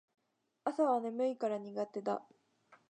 [0.63, 2.23] 朝は眠いから苦手だ